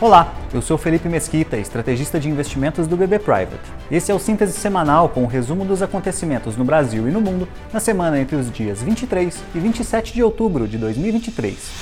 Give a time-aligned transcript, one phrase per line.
[0.00, 3.58] Olá, eu sou Felipe Mesquita, estrategista de investimentos do BB Private.
[3.90, 7.48] Esse é o síntese semanal com o resumo dos acontecimentos no Brasil e no mundo
[7.72, 11.72] na semana entre os dias 23 e 27 de outubro de 2023.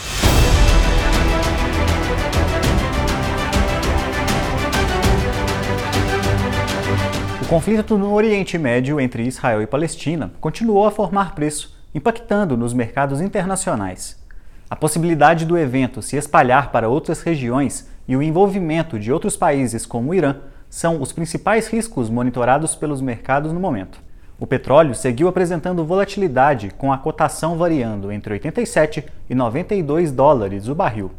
[7.42, 12.72] O conflito no Oriente Médio entre Israel e Palestina continuou a formar preço, impactando nos
[12.72, 14.16] mercados internacionais.
[14.70, 19.84] A possibilidade do evento se espalhar para outras regiões e o envolvimento de outros países
[19.84, 20.36] como o Irã
[20.68, 24.00] são os principais riscos monitorados pelos mercados no momento.
[24.38, 30.74] O petróleo seguiu apresentando volatilidade, com a cotação variando entre 87 e 92 dólares o
[30.74, 31.10] barril.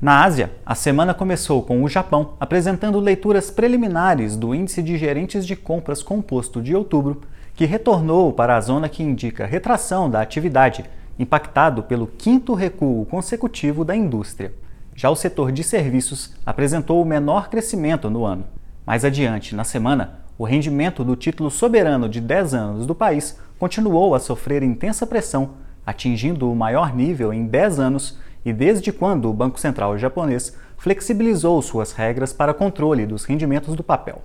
[0.00, 5.46] Na Ásia, a semana começou com o Japão apresentando leituras preliminares do Índice de Gerentes
[5.46, 7.22] de Compras Composto de outubro,
[7.54, 10.84] que retornou para a zona que indica retração da atividade,
[11.18, 14.52] impactado pelo quinto recuo consecutivo da indústria.
[14.96, 18.44] Já o setor de serviços apresentou o menor crescimento no ano.
[18.86, 24.14] Mais adiante, na semana, o rendimento do título soberano de 10 anos do país continuou
[24.14, 25.50] a sofrer intensa pressão,
[25.84, 31.60] atingindo o maior nível em 10 anos e desde quando o Banco Central japonês flexibilizou
[31.60, 34.22] suas regras para controle dos rendimentos do papel.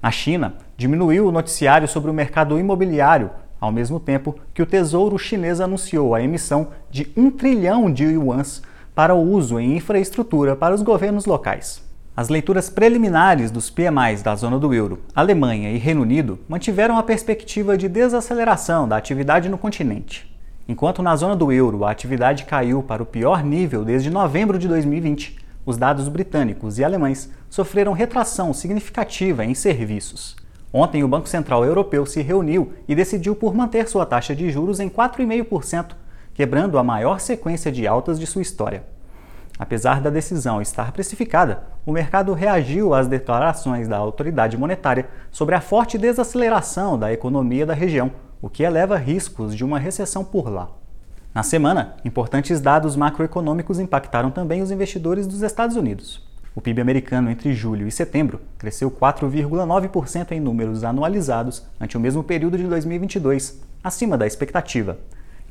[0.00, 5.18] A China diminuiu o noticiário sobre o mercado imobiliário, ao mesmo tempo que o Tesouro
[5.18, 8.62] Chinês anunciou a emissão de 1 trilhão de yuans
[8.96, 11.84] para o uso em infraestrutura para os governos locais.
[12.16, 17.02] As leituras preliminares dos PMIs da zona do euro, Alemanha e Reino Unido mantiveram a
[17.02, 20.34] perspectiva de desaceleração da atividade no continente.
[20.66, 24.66] Enquanto na zona do euro a atividade caiu para o pior nível desde novembro de
[24.66, 30.36] 2020, os dados britânicos e alemães sofreram retração significativa em serviços.
[30.72, 34.80] Ontem, o Banco Central Europeu se reuniu e decidiu por manter sua taxa de juros
[34.80, 35.88] em 4,5%,
[36.36, 38.84] quebrando a maior sequência de altas de sua história.
[39.58, 45.62] Apesar da decisão estar precificada, o mercado reagiu às declarações da autoridade monetária sobre a
[45.62, 50.68] forte desaceleração da economia da região, o que eleva riscos de uma recessão por lá.
[51.34, 56.22] Na semana, importantes dados macroeconômicos impactaram também os investidores dos Estados Unidos.
[56.54, 62.22] O PIB americano entre julho e setembro cresceu 4,9% em números anualizados ante o mesmo
[62.22, 64.98] período de 2022, acima da expectativa,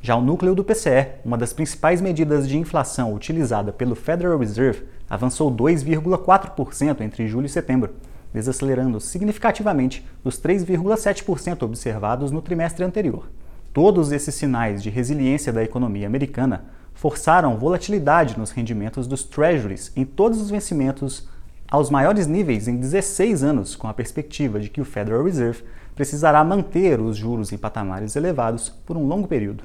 [0.06, 4.84] já o núcleo do PCE, uma das principais medidas de inflação utilizada pelo Federal Reserve,
[5.10, 7.92] avançou 2,4% entre julho e setembro,
[8.32, 13.28] desacelerando significativamente dos 3,7% observados no trimestre anterior.
[13.72, 20.04] Todos esses sinais de resiliência da economia americana forçaram volatilidade nos rendimentos dos treasuries em
[20.04, 21.28] todos os vencimentos
[21.68, 25.64] aos maiores níveis em 16 anos, com a perspectiva de que o Federal Reserve
[25.96, 29.64] precisará manter os juros em patamares elevados por um longo período.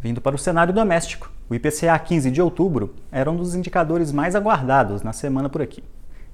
[0.00, 4.34] Vindo para o cenário doméstico, o IPCA 15 de outubro era um dos indicadores mais
[4.34, 5.82] aguardados na semana por aqui.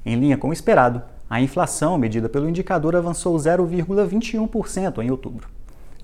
[0.04, 1.00] Em linha com o esperado,
[1.30, 5.48] a inflação medida pelo indicador avançou 0,21% em outubro.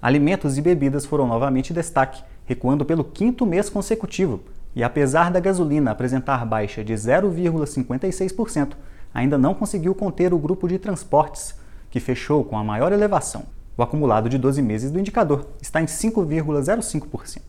[0.00, 4.40] Alimentos e bebidas foram novamente destaque, recuando pelo quinto mês consecutivo,
[4.74, 8.74] e apesar da gasolina apresentar baixa de 0,56%,
[9.12, 11.56] ainda não conseguiu conter o grupo de transportes,
[11.90, 13.44] que fechou com a maior elevação.
[13.78, 17.42] O acumulado de 12 meses do indicador está em 5,05%.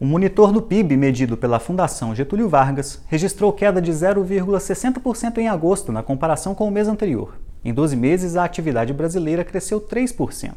[0.00, 5.92] O monitor do PIB medido pela Fundação Getúlio Vargas registrou queda de 0,60% em agosto
[5.92, 7.34] na comparação com o mês anterior.
[7.62, 10.54] Em 12 meses, a atividade brasileira cresceu 3%.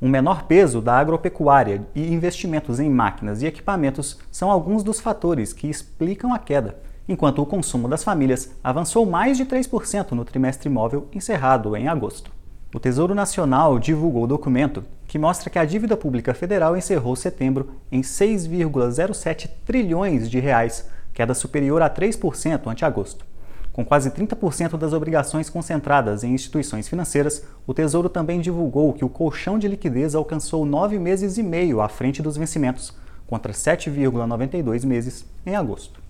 [0.00, 5.52] Um menor peso da agropecuária e investimentos em máquinas e equipamentos são alguns dos fatores
[5.52, 6.76] que explicam a queda,
[7.08, 12.30] enquanto o consumo das famílias avançou mais de 3% no trimestre imóvel encerrado em agosto.
[12.74, 17.68] O Tesouro Nacional divulgou o documento que mostra que a dívida pública federal encerrou setembro
[17.90, 23.26] em 6,07 trilhões de reais, queda superior a 3% ante agosto.
[23.74, 29.08] Com quase 30% das obrigações concentradas em instituições financeiras, o Tesouro também divulgou que o
[29.08, 32.94] colchão de liquidez alcançou nove meses e meio à frente dos vencimentos,
[33.26, 36.01] contra 7,92 meses em agosto.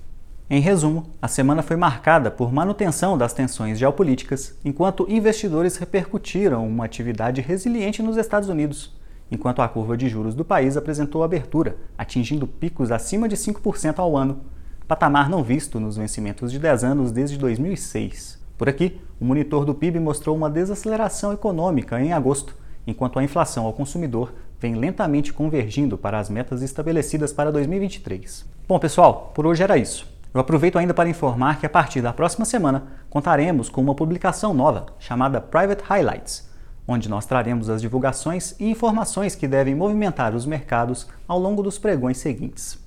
[0.50, 6.84] Em resumo, a semana foi marcada por manutenção das tensões geopolíticas, enquanto investidores repercutiram uma
[6.84, 8.94] atividade resiliente nos Estados Unidos,
[9.30, 14.16] enquanto a curva de juros do país apresentou abertura, atingindo picos acima de 5% ao
[14.16, 14.40] ano,
[14.86, 18.38] patamar não visto nos vencimentos de 10 anos desde 2006.
[18.58, 22.54] Por aqui, o monitor do PIB mostrou uma desaceleração econômica em agosto,
[22.86, 28.44] enquanto a inflação ao consumidor vem lentamente convergindo para as metas estabelecidas para 2023.
[28.68, 30.11] Bom, pessoal, por hoje era isso.
[30.34, 34.54] Eu aproveito ainda para informar que a partir da próxima semana contaremos com uma publicação
[34.54, 36.48] nova chamada Private Highlights,
[36.88, 41.78] onde nós traremos as divulgações e informações que devem movimentar os mercados ao longo dos
[41.78, 42.78] pregões seguintes.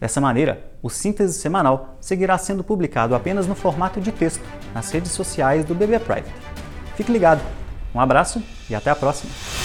[0.00, 5.12] Dessa maneira, o Síntese Semanal seguirá sendo publicado apenas no formato de texto nas redes
[5.12, 6.32] sociais do BB Private.
[6.96, 7.42] Fique ligado!
[7.94, 9.57] Um abraço e até a próxima!